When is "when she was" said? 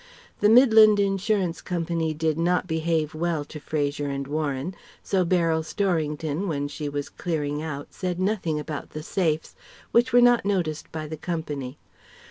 6.47-7.07